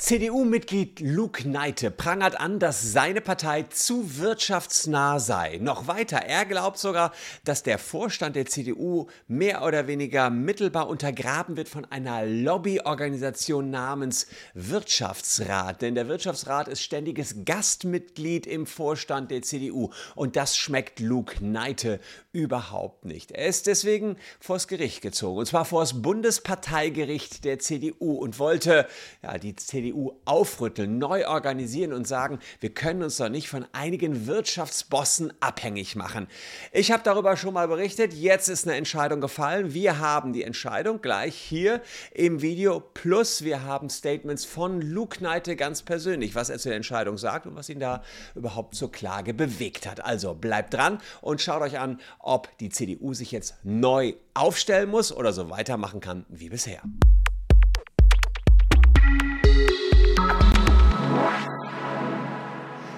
[0.00, 5.58] CDU-Mitglied Luke Neite prangert an, dass seine Partei zu wirtschaftsnah sei.
[5.60, 7.12] Noch weiter, er glaubt sogar,
[7.44, 14.26] dass der Vorstand der CDU mehr oder weniger mittelbar untergraben wird von einer Lobbyorganisation namens
[14.54, 15.82] Wirtschaftsrat.
[15.82, 19.90] Denn der Wirtschaftsrat ist ständiges Gastmitglied im Vorstand der CDU.
[20.14, 22.00] Und das schmeckt Luke Neite
[22.32, 23.32] überhaupt nicht.
[23.32, 25.40] Er ist deswegen vors Gericht gezogen.
[25.40, 28.88] Und zwar vor das Bundesparteigericht der CDU und wollte
[29.22, 34.26] ja, die CDU aufrütteln, neu organisieren und sagen, wir können uns doch nicht von einigen
[34.26, 36.26] Wirtschaftsbossen abhängig machen.
[36.72, 39.74] Ich habe darüber schon mal berichtet, jetzt ist eine Entscheidung gefallen.
[39.74, 41.80] Wir haben die Entscheidung gleich hier
[42.12, 47.18] im Video, plus wir haben Statements von Luke Neite ganz persönlich, was er zur Entscheidung
[47.18, 48.02] sagt und was ihn da
[48.34, 50.04] überhaupt zur Klage bewegt hat.
[50.04, 55.12] Also bleibt dran und schaut euch an, ob die CDU sich jetzt neu aufstellen muss
[55.12, 56.82] oder so weitermachen kann wie bisher.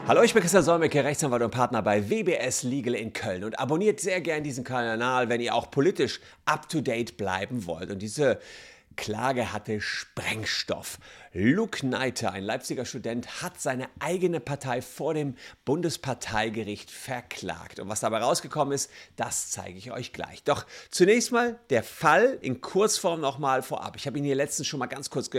[0.09, 4.01] Hallo, ich bin Christian Solmecke, Rechtsanwalt und Partner bei WBS Legal in Köln und abonniert
[4.01, 7.89] sehr gern diesen Kanal, wenn ihr auch politisch up-to-date bleiben wollt.
[7.89, 8.41] Und diese
[8.97, 10.99] Klage hatte Sprengstoff.
[11.33, 17.79] Luke Neite, ein Leipziger Student, hat seine eigene Partei vor dem Bundesparteigericht verklagt.
[17.79, 20.43] Und was dabei rausgekommen ist, das zeige ich euch gleich.
[20.43, 23.95] Doch zunächst mal der Fall in Kurzform nochmal vorab.
[23.97, 25.31] Ich habe ihn hier letztens schon mal ganz kurz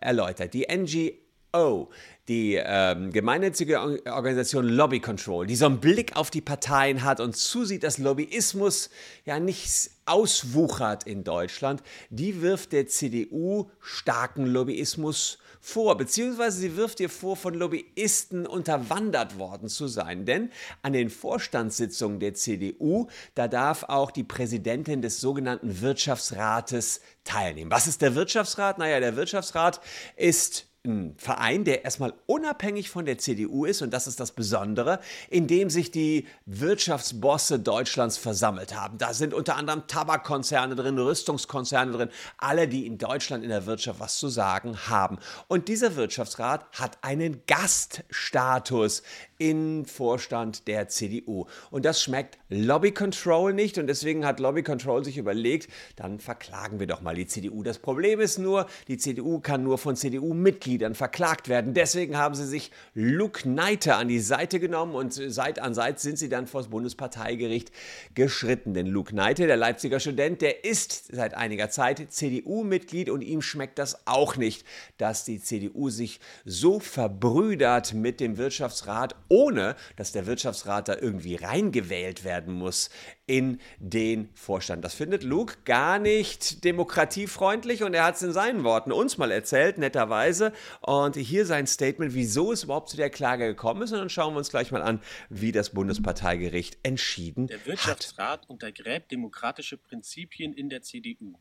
[0.00, 0.52] erläutert.
[0.52, 1.90] Die NGO,
[2.28, 7.36] die ähm, gemeinnützige Organisation Lobby Control, die so einen Blick auf die Parteien hat und
[7.36, 8.90] zusieht, dass Lobbyismus
[9.24, 16.98] ja nicht auswuchert in Deutschland, die wirft der CDU starken Lobbyismus vor, beziehungsweise sie wirft
[16.98, 20.24] ihr vor, von Lobbyisten unterwandert worden zu sein.
[20.24, 20.50] Denn
[20.82, 27.70] an den Vorstandssitzungen der CDU, da darf auch die Präsidentin des sogenannten Wirtschaftsrates teilnehmen.
[27.70, 28.78] Was ist der Wirtschaftsrat?
[28.78, 29.80] Naja, der Wirtschaftsrat
[30.16, 34.98] ist ein Verein, der erstmal unabhängig von der CDU ist, und das ist das Besondere,
[35.30, 38.98] in dem sich die Wirtschaftsbosse Deutschlands versammelt haben.
[38.98, 44.00] Da sind unter anderem Tabakkonzerne drin, Rüstungskonzerne drin, alle, die in Deutschland in der Wirtschaft
[44.00, 45.18] was zu sagen haben.
[45.46, 49.04] Und dieser Wirtschaftsrat hat einen Gaststatus
[49.38, 51.46] im Vorstand der CDU.
[51.70, 56.80] Und das schmeckt Lobby Control nicht und deswegen hat Lobby Control sich überlegt, dann verklagen
[56.80, 57.62] wir doch mal die CDU.
[57.62, 61.74] Das Problem ist nur, die CDU kann nur von CDU-Mitgliedern verklagt werden.
[61.74, 66.18] Deswegen haben sie sich Luke Neiter an die Seite genommen und Seit an Seit sind
[66.18, 67.70] sie dann vor das Bundesparteigericht
[68.14, 68.74] geschritten.
[68.74, 73.78] Denn Luke Neiter, der Leipziger Student, der ist seit einiger Zeit CDU-Mitglied und ihm schmeckt
[73.78, 74.64] das auch nicht,
[74.98, 81.36] dass die CDU sich so verbrüdert mit dem Wirtschaftsrat ohne dass der Wirtschaftsrat da irgendwie
[81.36, 82.90] reingewählt werden muss
[83.26, 84.84] in den Vorstand.
[84.84, 89.30] Das findet Luke gar nicht demokratiefreundlich und er hat es in seinen Worten uns mal
[89.30, 90.52] erzählt, netterweise.
[90.80, 93.92] Und hier sein Statement, wieso es überhaupt zu der Klage gekommen ist.
[93.92, 97.50] Und dann schauen wir uns gleich mal an, wie das Bundesparteigericht entschieden hat.
[97.50, 98.50] Der Wirtschaftsrat hat.
[98.50, 101.38] untergräbt demokratische Prinzipien in der CDU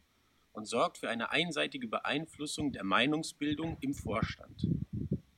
[0.54, 4.68] und sorgt für eine einseitige Beeinflussung der Meinungsbildung im Vorstand.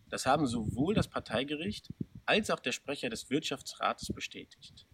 [0.09, 1.89] Das haben sowohl das Parteigericht
[2.25, 4.85] als auch der Sprecher des Wirtschaftsrates bestätigt.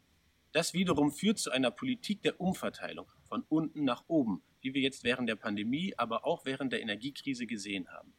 [0.51, 5.03] Das wiederum führt zu einer Politik der Umverteilung von unten nach oben, wie wir jetzt
[5.03, 8.13] während der Pandemie, aber auch während der Energiekrise gesehen haben.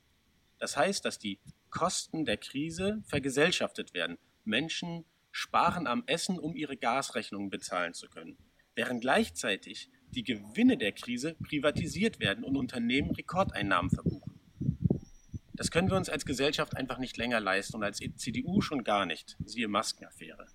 [0.60, 1.40] Das heißt, dass die
[1.70, 4.18] Kosten der Krise vergesellschaftet werden.
[4.44, 8.36] Menschen sparen am Essen, um ihre Gasrechnungen bezahlen zu können,
[8.74, 14.40] während gleichzeitig die Gewinne der Krise privatisiert werden und Unternehmen Rekordeinnahmen verbuchen.
[15.54, 19.06] Das können wir uns als Gesellschaft einfach nicht länger leisten und als CDU schon gar
[19.06, 19.36] nicht.
[19.44, 20.46] Siehe Maskenaffäre.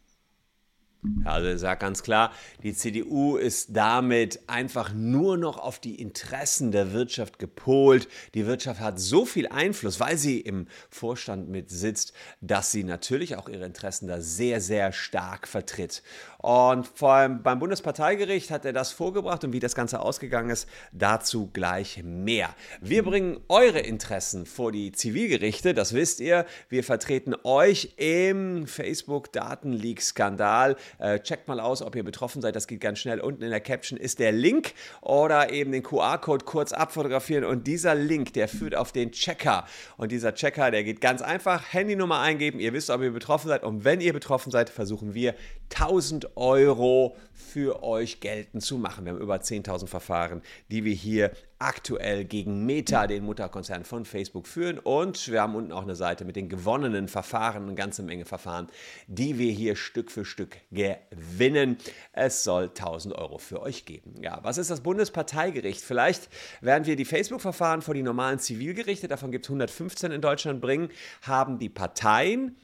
[1.23, 2.31] Also er sagt ganz klar,
[2.63, 8.07] die CDU ist damit einfach nur noch auf die Interessen der Wirtschaft gepolt.
[8.33, 13.35] Die Wirtschaft hat so viel Einfluss, weil sie im Vorstand mit sitzt, dass sie natürlich
[13.35, 16.03] auch ihre Interessen da sehr, sehr stark vertritt.
[16.45, 20.69] Und vor allem beim Bundesparteigericht hat er das vorgebracht und wie das Ganze ausgegangen ist,
[20.91, 22.53] dazu gleich mehr.
[22.81, 26.45] Wir bringen eure Interessen vor die Zivilgerichte, das wisst ihr.
[26.69, 30.75] Wir vertreten euch im Facebook-Datenleak-Skandal.
[30.99, 32.55] Äh, checkt mal aus, ob ihr betroffen seid.
[32.55, 33.21] Das geht ganz schnell.
[33.21, 37.43] Unten in der Caption ist der Link oder eben den QR-Code kurz abfotografieren.
[37.43, 39.65] Und dieser Link, der führt auf den Checker.
[39.97, 41.73] Und dieser Checker, der geht ganz einfach.
[41.73, 42.59] Handynummer eingeben.
[42.59, 43.63] Ihr wisst, ob ihr betroffen seid.
[43.63, 45.33] Und wenn ihr betroffen seid, versuchen wir,
[45.73, 49.05] 1000 Euro für euch geltend zu machen.
[49.05, 54.47] Wir haben über 10.000 Verfahren, die wir hier aktuell gegen Meta, den Mutterkonzern von Facebook,
[54.47, 54.79] führen.
[54.79, 58.67] Und wir haben unten auch eine Seite mit den gewonnenen Verfahren, eine ganze Menge Verfahren,
[59.07, 61.77] die wir hier Stück für Stück gewinnen.
[62.13, 64.15] Es soll 1000 Euro für euch geben.
[64.21, 65.81] Ja, was ist das Bundesparteigericht?
[65.81, 66.29] Vielleicht
[66.61, 70.89] werden wir die Facebook-Verfahren vor die normalen Zivilgerichte, davon gibt es 115 in Deutschland, bringen,
[71.21, 72.55] haben die Parteien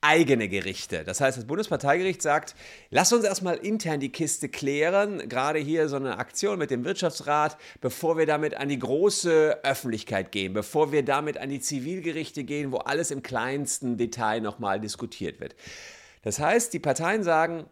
[0.00, 1.04] eigene Gerichte.
[1.04, 2.54] Das heißt, das Bundesparteigericht sagt,
[2.90, 7.56] lass uns erstmal intern die Kiste klären, gerade hier so eine Aktion mit dem Wirtschaftsrat,
[7.80, 12.72] bevor wir damit an die große Öffentlichkeit gehen, bevor wir damit an die Zivilgerichte gehen,
[12.72, 15.54] wo alles im kleinsten Detail nochmal diskutiert wird.
[16.22, 17.66] Das heißt, die Parteien sagen,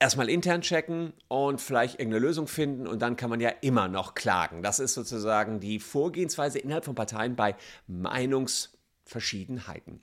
[0.00, 4.14] erstmal intern checken und vielleicht irgendeine Lösung finden und dann kann man ja immer noch
[4.14, 4.62] klagen.
[4.62, 7.56] Das ist sozusagen die Vorgehensweise innerhalb von Parteien bei
[7.86, 10.02] Meinungsverschiedenheiten.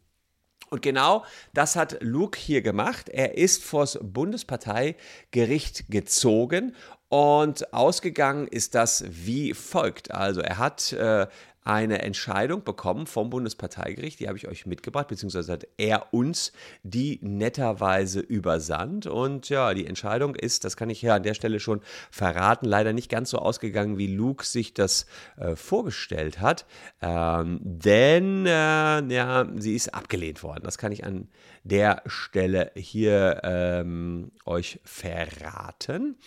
[0.75, 1.24] Und genau
[1.54, 3.07] das hat Luke hier gemacht.
[3.07, 6.75] Er ist vors Bundesparteigericht gezogen
[7.07, 10.12] und ausgegangen ist das wie folgt.
[10.12, 11.27] Also er hat äh,
[11.66, 16.54] eine Entscheidung bekommen vom Bundesparteigericht, die habe ich euch mitgebracht, beziehungsweise hat er uns
[16.84, 19.08] die netterweise übersandt.
[19.08, 21.82] Und ja, die Entscheidung ist, das kann ich ja an der Stelle schon
[22.12, 25.08] verraten, leider nicht ganz so ausgegangen, wie Luke sich das
[25.38, 26.68] äh, vorgestellt hat.
[27.02, 30.64] Ähm, denn äh, ja, sie ist abgelehnt worden.
[30.64, 31.30] Das kann ich an
[31.64, 36.20] der Stelle hier ähm, euch verraten.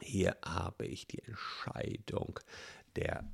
[0.00, 2.38] Hier habe ich die Entscheidung
[2.96, 3.24] der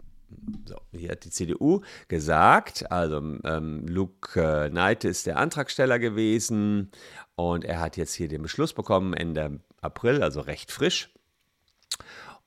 [0.66, 6.90] so, hier hat die CDU gesagt, also ähm, Luke äh, Neite ist der Antragsteller gewesen
[7.36, 11.10] und er hat jetzt hier den Beschluss bekommen Ende April, also recht frisch.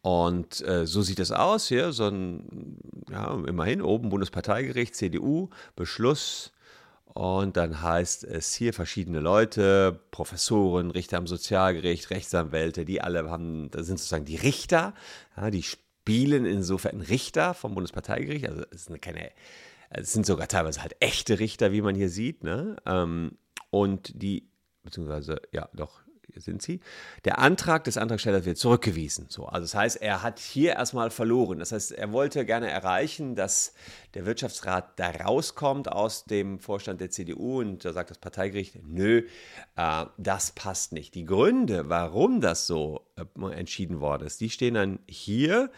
[0.02, 2.78] Und äh, so sieht es aus hier, so ein,
[3.12, 6.52] ja, immerhin oben Bundesparteigericht, CDU, Beschluss.
[7.14, 13.70] Und dann heißt es hier verschiedene Leute, Professoren, Richter am Sozialgericht, Rechtsanwälte, die alle haben,
[13.72, 14.94] das sind sozusagen die Richter,
[15.36, 15.64] ja, die
[16.02, 18.48] spielen insofern Richter vom Bundesparteigericht.
[18.48, 19.32] Also es sind keine,
[19.92, 22.44] es sind sogar teilweise halt echte Richter, wie man hier sieht.
[22.44, 22.78] Ne?
[22.88, 23.38] Ähm,
[23.70, 24.50] und die,
[24.84, 26.02] beziehungsweise, ja, doch,
[26.32, 26.80] hier sind sie.
[27.26, 29.28] Der Antrag des Antragstellers wird zurückgewiesen.
[29.30, 31.60] So, also das heißt, er hat hier erstmal verloren.
[31.60, 33.74] Das heißt, er wollte gerne erreichen, dass
[34.14, 39.24] der Wirtschaftsrat da rauskommt aus dem Vorstand der CDU und da sagt das Parteigericht, nö,
[39.76, 41.16] äh, das passt nicht.
[41.16, 45.72] Die Gründe, warum das so äh, entschieden worden ist, die stehen dann hier.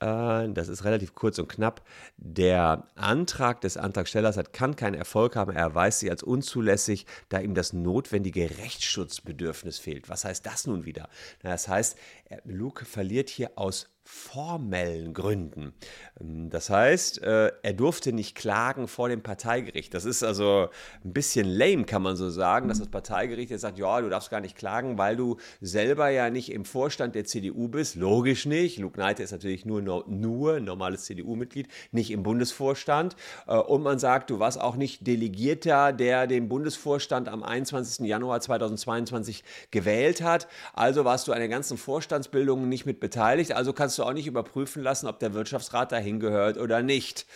[0.00, 1.82] Äh, das ist relativ kurz und knapp.
[2.16, 5.52] Der Antrag des Antragstellers hat, kann keinen Erfolg haben.
[5.52, 10.08] Er erweist sich als unzulässig, da ihm das notwendige Rechtsschutzbedürfnis fehlt.
[10.08, 11.08] Was heißt das nun wieder?
[11.42, 11.96] Das heißt,
[12.44, 15.74] Luke verliert hier aus formellen Gründen.
[16.18, 19.92] Ähm, das heißt, äh, er durfte nicht klagen vor dem Parteigericht.
[19.92, 20.70] Das ist also
[21.04, 24.30] ein bisschen lame, kann man so sagen, dass das Parteigericht jetzt sagt, ja, du darfst
[24.30, 27.96] gar nicht klagen, weil du selber ja nicht im Vorstand der CDU bist.
[27.96, 28.78] Logisch nicht.
[28.78, 33.14] Luke Neite ist natürlich nur, nur ein normales CDU-Mitglied, nicht im Bundesvorstand.
[33.46, 38.06] Äh, und man sagt, du warst auch nicht Delegierter, der den Bundesvorstand am 21.
[38.06, 40.48] Januar 2022 gewählt hat.
[40.72, 43.52] Also warst du an der ganzen Vorstandsbildung nicht mit beteiligt.
[43.52, 47.26] Also kannst du auch nicht überprüfen lassen, ob der Wirtschaftsrat dahin gehört oder nicht.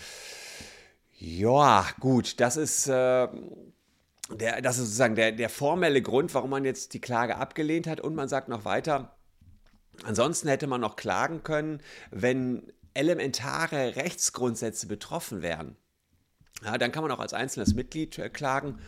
[1.19, 2.89] Ja, gut, das ist.
[2.89, 3.29] Äh,
[4.31, 8.01] der, das ist sozusagen der, der formelle Grund, warum man jetzt die Klage abgelehnt hat.
[8.01, 9.15] Und man sagt noch weiter,
[10.05, 11.81] ansonsten hätte man noch klagen können,
[12.11, 15.77] wenn elementare Rechtsgrundsätze betroffen wären.
[16.65, 18.79] Ja, dann kann man auch als einzelnes Mitglied äh, klagen.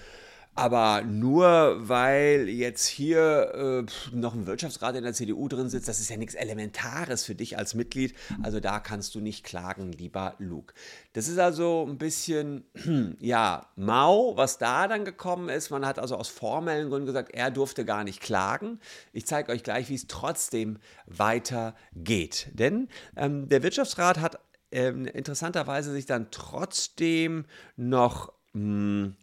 [0.56, 5.99] Aber nur weil jetzt hier äh, noch ein Wirtschaftsrat in der CDU drin sitzt, das
[5.99, 8.15] ist ja nichts Elementares für dich als Mitglied.
[8.43, 10.75] Also da kannst du nicht klagen, lieber Luke.
[11.12, 12.65] Das ist also ein bisschen,
[13.21, 15.70] ja, mau, was da dann gekommen ist.
[15.70, 18.79] Man hat also aus formellen Gründen gesagt, er durfte gar nicht klagen.
[19.13, 22.49] Ich zeige euch gleich, wie es trotzdem weitergeht.
[22.53, 24.39] Denn ähm, der Wirtschaftsrat hat
[24.70, 27.44] ähm, interessanterweise sich dann trotzdem
[27.77, 29.17] noch mh, hm,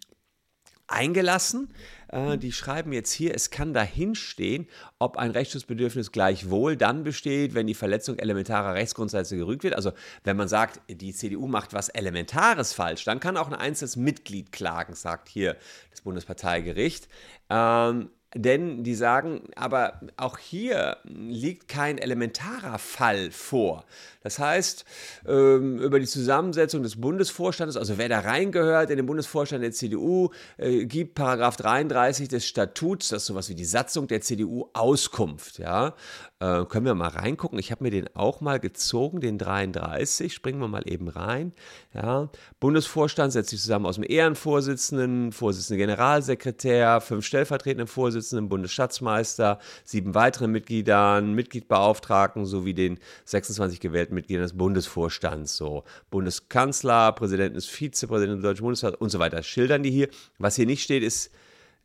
[0.92, 1.74] eingelassen.
[2.08, 4.68] Äh, die schreiben jetzt hier, es kann dahinstehen,
[5.00, 9.76] ob ein Rechtsschutzbedürfnis gleichwohl dann besteht, wenn die Verletzung elementarer Rechtsgrundsätze gerügt wird.
[9.76, 9.92] Also
[10.24, 14.52] wenn man sagt, die CDU macht was Elementares falsch, dann kann auch ein einzelnes Mitglied
[14.52, 15.56] klagen, sagt hier
[15.90, 17.08] das Bundesparteigericht.
[17.50, 23.86] Ähm, denn die sagen, aber auch hier liegt kein elementarer Fall vor.
[24.24, 24.86] Das heißt,
[25.28, 30.30] ähm, über die Zusammensetzung des Bundesvorstandes, also wer da reingehört in den Bundesvorstand der CDU,
[30.58, 35.60] äh, gibt Paragraph 33 des Statuts, das ist sowas wie die Satzung der CDU, Auskunft.
[35.60, 35.96] Ja?
[36.42, 37.60] Äh, können wir mal reingucken.
[37.60, 40.34] Ich habe mir den auch mal gezogen, den 33.
[40.34, 41.54] Springen wir mal eben rein.
[41.94, 42.30] Ja.
[42.60, 50.52] Bundesvorstand setzt sich zusammen aus dem Ehrenvorsitzenden, Vorsitzenden Generalsekretär, fünf stellvertretenden Vorsitzenden, Bundesschatzmeister, sieben weiteren
[50.52, 55.56] Mitgliedern, Mitgliedbeauftragten sowie den 26 gewählten Mitgliedern des Bundesvorstands.
[55.56, 59.44] So Bundeskanzler, Präsident des Vizepräsidenten des Deutschen Bundestags und so weiter.
[59.44, 60.10] Schildern die hier.
[60.40, 61.30] Was hier nicht steht, ist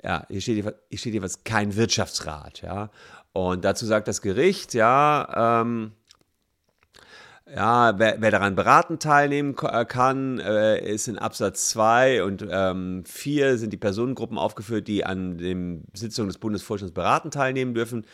[0.02, 2.90] ja, hier steht, jeweils kein Wirtschaftsrat, ja.
[3.36, 5.92] Und dazu sagt das Gericht, ja, ähm,
[7.54, 13.04] ja, wer, wer, daran beraten teilnehmen äh, kann, äh, ist in Absatz 2 und ähm,
[13.04, 18.06] 4 sind die Personengruppen aufgeführt, die an den Sitzungen des Bundesvorstands beraten teilnehmen dürfen.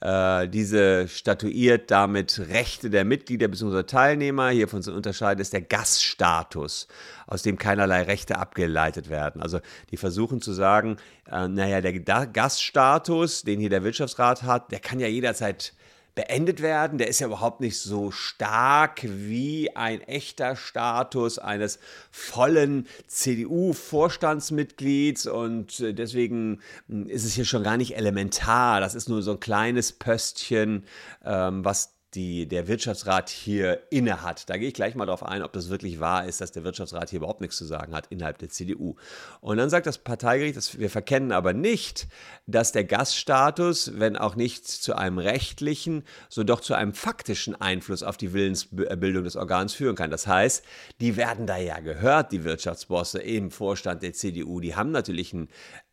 [0.00, 3.82] Äh, diese statuiert damit Rechte der Mitglieder bzw.
[3.82, 4.50] Teilnehmer.
[4.50, 6.86] Hiervon zu unterscheiden ist der Gaststatus,
[7.26, 9.42] aus dem keinerlei Rechte abgeleitet werden.
[9.42, 10.98] Also die versuchen zu sagen,
[11.30, 15.74] äh, naja, der Gaststatus, den hier der Wirtschaftsrat hat, der kann ja jederzeit
[16.18, 16.98] beendet werden.
[16.98, 21.78] Der ist ja überhaupt nicht so stark wie ein echter Status eines
[22.10, 28.80] vollen CDU-Vorstandsmitglieds und äh, deswegen hm, ist es hier schon gar nicht elementar.
[28.80, 30.86] Das ist nur so ein kleines Pöstchen,
[31.24, 34.50] ähm, was die der Wirtschaftsrat hier inne hat.
[34.50, 37.10] Da gehe ich gleich mal darauf ein, ob das wirklich wahr ist, dass der Wirtschaftsrat
[37.10, 38.96] hier überhaupt nichts zu sagen hat innerhalb der CDU.
[39.40, 42.08] Und dann sagt das Parteigericht, dass wir verkennen aber nicht,
[42.48, 48.02] dass der Gaststatus, wenn auch nicht zu einem rechtlichen, so doch zu einem faktischen Einfluss
[48.02, 50.10] auf die Willensbildung des Organs führen kann.
[50.10, 50.64] Das heißt,
[51.00, 54.58] die werden da ja gehört, die Wirtschaftsbosse im Vorstand der CDU.
[54.58, 55.48] Die haben natürlich ein,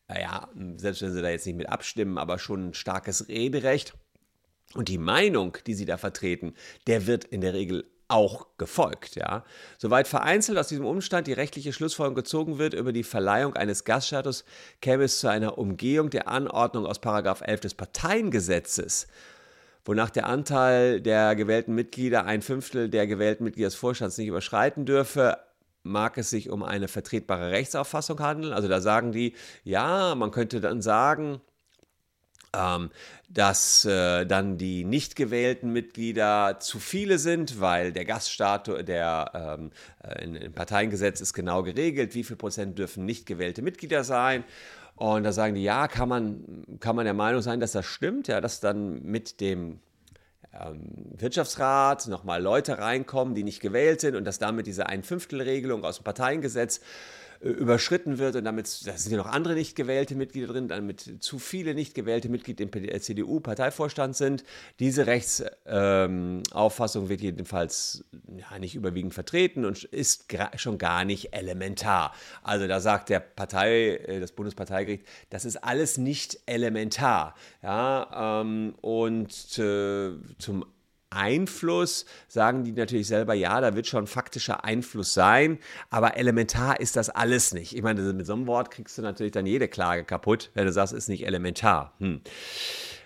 [0.07, 3.93] naja, selbst wenn sie da jetzt nicht mit abstimmen, aber schon ein starkes Rederecht.
[4.75, 6.53] Und die Meinung, die sie da vertreten,
[6.85, 9.15] der wird in der Regel auch gefolgt.
[9.15, 9.43] Ja.
[9.77, 14.45] Soweit vereinzelt aus diesem Umstand die rechtliche Schlussfolgerung gezogen wird über die Verleihung eines Gaststatus,
[14.81, 19.07] käme es zu einer Umgehung der Anordnung aus 11 des Parteiengesetzes,
[19.85, 24.85] wonach der Anteil der gewählten Mitglieder ein Fünftel der gewählten Mitglieder des Vorstands nicht überschreiten
[24.85, 25.39] dürfe,
[25.81, 28.53] mag es sich um eine vertretbare Rechtsauffassung handeln.
[28.53, 31.41] Also da sagen die, ja, man könnte dann sagen,
[32.55, 32.89] ähm,
[33.29, 39.71] dass äh, dann die nicht gewählten Mitglieder zu viele sind, weil der Gaststatus, der ähm,
[40.03, 44.43] äh, im Parteiengesetz ist genau geregelt, wie viel Prozent dürfen nicht gewählte Mitglieder sein.
[44.95, 48.27] Und da sagen die, ja, kann man, kann man der Meinung sein, dass das stimmt,
[48.29, 49.79] ja, dass dann mit dem
[50.53, 55.97] ähm, Wirtschaftsrat nochmal Leute reinkommen, die nicht gewählt sind und dass damit diese Ein-Fünftel-Regelung aus
[55.97, 56.79] dem Parteiengesetz
[57.41, 61.39] überschritten wird und damit, da sind ja noch andere nicht gewählte Mitglieder drin, damit zu
[61.39, 64.43] viele nicht gewählte Mitglieder im äh, CDU-Parteivorstand sind.
[64.79, 70.25] Diese Rechtsauffassung ähm, wird jedenfalls ja, nicht überwiegend vertreten und ist
[70.55, 72.13] schon gar nicht elementar.
[72.43, 77.35] Also da sagt der Partei, äh, das Bundesparteigericht, das ist alles nicht elementar.
[77.61, 80.65] Ja, ähm, und äh, zum
[81.09, 85.59] Einfluss, sagen die natürlich selber, ja, da wird schon faktischer Einfluss sein,
[85.89, 87.75] aber elementar ist das alles nicht.
[87.75, 90.71] Ich meine, mit so einem Wort kriegst du natürlich dann jede Klage kaputt, wenn du
[90.71, 91.93] sagst, ist nicht elementar.
[91.99, 92.21] Hm.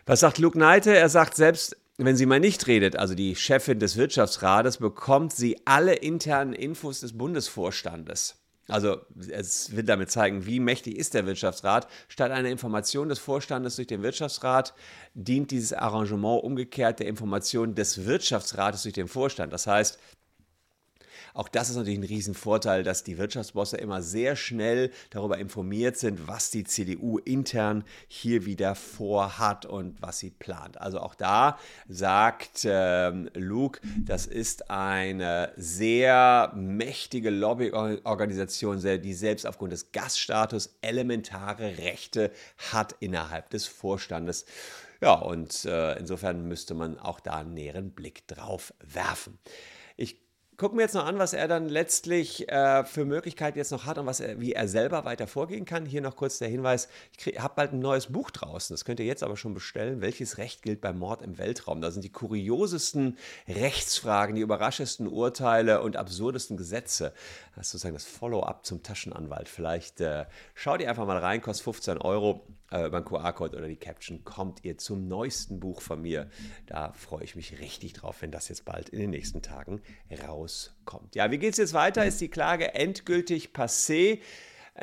[0.05, 0.95] Was sagt Luke Neite?
[0.95, 5.57] Er sagt selbst, wenn sie mal nicht redet, also die Chefin des Wirtschaftsrates, bekommt sie
[5.65, 8.37] alle internen Infos des Bundesvorstandes.
[8.69, 11.87] Also es wird damit zeigen, wie mächtig ist der Wirtschaftsrat.
[12.07, 14.73] Statt einer Information des Vorstandes durch den Wirtschaftsrat
[15.13, 19.53] dient dieses Arrangement umgekehrt der Information des Wirtschaftsrates durch den Vorstand.
[19.53, 19.99] Das heißt,
[21.39, 26.27] auch das ist natürlich ein Riesenvorteil, dass die Wirtschaftsbosse immer sehr schnell darüber informiert sind,
[26.27, 30.81] was die CDU intern hier wieder vorhat und was sie plant.
[30.81, 39.71] Also auch da sagt ähm, Luke, das ist eine sehr mächtige Lobbyorganisation, die selbst aufgrund
[39.71, 42.31] des Gaststatus elementare Rechte
[42.71, 44.45] hat innerhalb des Vorstandes.
[45.01, 49.39] Ja, und äh, insofern müsste man auch da einen näheren Blick drauf werfen.
[49.95, 50.28] Ich
[50.59, 53.97] gucken wir jetzt noch an, was er dann letztlich äh, für Möglichkeiten jetzt noch hat
[53.97, 55.85] und was er, wie er selber weiter vorgehen kann.
[55.85, 59.05] Hier noch kurz der Hinweis, ich habe bald ein neues Buch draußen, das könnt ihr
[59.05, 60.01] jetzt aber schon bestellen.
[60.01, 61.79] Welches Recht gilt beim Mord im Weltraum?
[61.79, 67.13] Da sind die kuriosesten Rechtsfragen, die überraschendsten Urteile und absurdesten Gesetze.
[67.55, 69.47] Das ist sozusagen das Follow-up zum Taschenanwalt.
[69.47, 70.25] Vielleicht äh,
[70.55, 74.23] schaut ihr einfach mal rein, kostet 15 Euro äh, über den QR-Code oder die Caption
[74.23, 76.29] kommt ihr zum neuesten Buch von mir.
[76.67, 79.81] Da freue ich mich richtig drauf, wenn das jetzt bald in den nächsten Tagen
[80.49, 81.15] rauskommt.
[81.15, 82.05] Ja, wie geht es jetzt weiter?
[82.05, 84.19] Ist die Klage endgültig passé?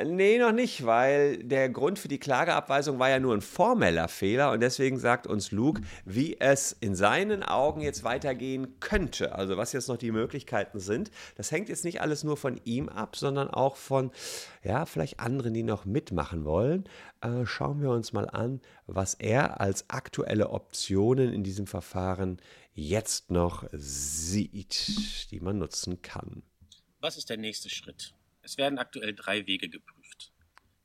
[0.05, 4.51] Nee, noch nicht, weil der Grund für die Klageabweisung war ja nur ein formeller Fehler
[4.51, 9.33] und deswegen sagt uns Luke, wie es in seinen Augen jetzt weitergehen könnte.
[9.33, 11.09] Also was jetzt noch die Möglichkeiten sind.
[11.35, 14.11] Das hängt jetzt nicht alles nur von ihm ab, sondern auch von,
[14.63, 16.83] ja, vielleicht anderen, die noch mitmachen wollen.
[17.21, 22.37] Äh, schauen wir uns mal an, was er als aktuelle Optionen in diesem Verfahren
[22.77, 26.43] jetzt noch sieht, die man nutzen kann.
[26.99, 28.13] Was ist der nächste Schritt?
[28.43, 30.31] Es werden aktuell drei Wege geprüft.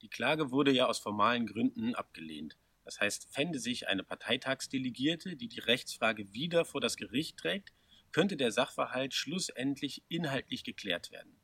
[0.01, 2.57] Die Klage wurde ja aus formalen Gründen abgelehnt.
[2.85, 7.73] Das heißt, fände sich eine Parteitagsdelegierte, die die Rechtsfrage wieder vor das Gericht trägt,
[8.11, 11.37] könnte der Sachverhalt schlussendlich inhaltlich geklärt werden.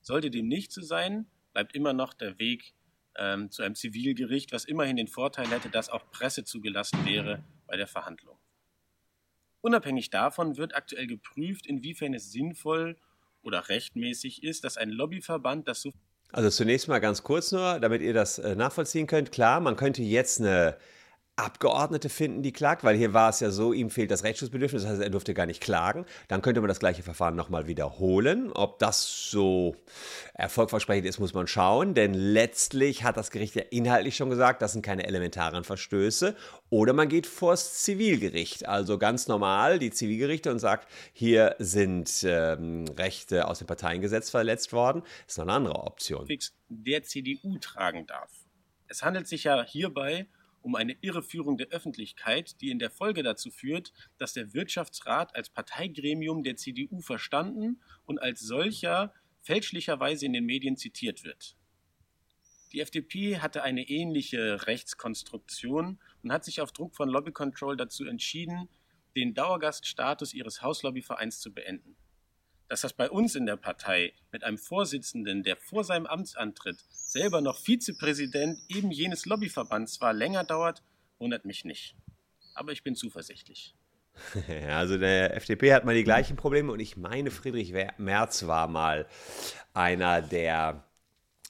[0.00, 2.72] Sollte dem nicht so sein, bleibt immer noch der Weg
[3.16, 7.76] ähm, zu einem Zivilgericht, was immerhin den Vorteil hätte, dass auch Presse zugelassen wäre bei
[7.76, 8.35] der Verhandlung.
[9.66, 12.96] Unabhängig davon wird aktuell geprüft, inwiefern es sinnvoll
[13.42, 15.92] oder rechtmäßig ist, dass ein Lobbyverband das so.
[16.30, 19.32] Also zunächst mal ganz kurz nur, damit ihr das äh, nachvollziehen könnt.
[19.32, 20.76] Klar, man könnte jetzt eine
[21.36, 24.92] Abgeordnete finden, die klagt, weil hier war es ja so, ihm fehlt das Rechtsschutzbedürfnis, das
[24.92, 26.06] heißt, er durfte gar nicht klagen.
[26.28, 28.50] Dann könnte man das gleiche Verfahren nochmal wiederholen.
[28.52, 29.76] Ob das so
[30.32, 34.72] erfolgversprechend ist, muss man schauen, denn letztlich hat das Gericht ja inhaltlich schon gesagt, das
[34.72, 36.34] sind keine elementaren Verstöße.
[36.70, 42.86] Oder man geht vors Zivilgericht, also ganz normal die Zivilgerichte und sagt, hier sind ähm,
[42.96, 45.02] Rechte aus dem Parteiengesetz verletzt worden.
[45.26, 46.26] Das ist noch eine andere Option.
[46.70, 48.30] Der CDU tragen darf.
[48.88, 50.26] Es handelt sich ja hierbei
[50.66, 55.48] um eine Irreführung der Öffentlichkeit, die in der Folge dazu führt, dass der Wirtschaftsrat als
[55.48, 61.56] Parteigremium der CDU verstanden und als solcher fälschlicherweise in den Medien zitiert wird.
[62.72, 68.04] Die FDP hatte eine ähnliche Rechtskonstruktion und hat sich auf Druck von Lobby Control dazu
[68.04, 68.68] entschieden,
[69.14, 71.96] den Dauergaststatus ihres Hauslobbyvereins zu beenden.
[72.68, 77.40] Dass das bei uns in der Partei mit einem Vorsitzenden, der vor seinem Amtsantritt selber
[77.40, 80.82] noch Vizepräsident eben jenes Lobbyverbands war, länger dauert,
[81.18, 81.94] wundert mich nicht.
[82.54, 83.74] Aber ich bin zuversichtlich.
[84.68, 89.06] Also der FDP hat mal die gleichen Probleme und ich meine, Friedrich Merz war mal
[89.74, 90.85] einer der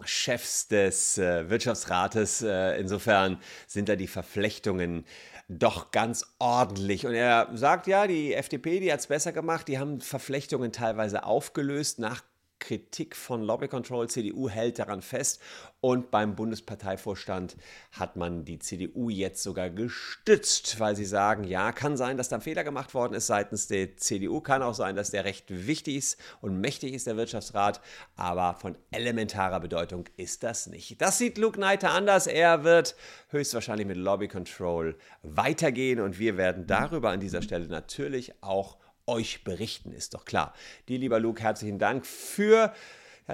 [0.04, 2.42] Chefs des äh, Wirtschaftsrates.
[2.42, 5.04] Äh, insofern sind da die Verflechtungen
[5.48, 7.06] doch ganz ordentlich.
[7.06, 11.24] Und er sagt, ja, die FDP, die hat es besser gemacht, die haben Verflechtungen teilweise
[11.24, 12.22] aufgelöst nach
[12.58, 14.08] Kritik von Lobby Control.
[14.08, 15.40] CDU hält daran fest
[15.80, 17.56] und beim Bundesparteivorstand
[17.92, 22.36] hat man die CDU jetzt sogar gestützt, weil sie sagen, ja, kann sein, dass da
[22.36, 25.96] ein Fehler gemacht worden ist seitens der CDU, kann auch sein, dass der recht wichtig
[25.96, 27.80] ist und mächtig ist, der Wirtschaftsrat,
[28.16, 31.00] aber von elementarer Bedeutung ist das nicht.
[31.00, 32.26] Das sieht Luke Neiter anders.
[32.26, 32.96] Er wird
[33.28, 39.44] höchstwahrscheinlich mit Lobby Control weitergehen und wir werden darüber an dieser Stelle natürlich auch euch
[39.44, 40.54] berichten, ist doch klar.
[40.88, 42.72] Dir, lieber Luke, herzlichen Dank für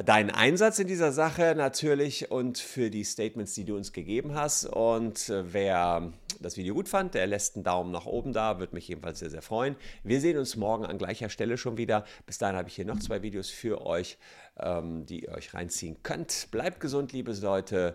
[0.04, 4.64] deinen Einsatz in dieser Sache natürlich und für die Statements, die du uns gegeben hast.
[4.64, 8.74] Und äh, wer das Video gut fand, der lässt einen Daumen nach oben da, würde
[8.74, 9.76] mich jedenfalls sehr, sehr freuen.
[10.02, 12.04] Wir sehen uns morgen an gleicher Stelle schon wieder.
[12.26, 14.18] Bis dahin habe ich hier noch zwei Videos für euch,
[14.58, 16.48] ähm, die ihr euch reinziehen könnt.
[16.50, 17.94] Bleibt gesund, liebe Leute.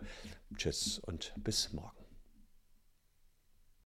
[0.55, 1.96] Tschüss und bis morgen.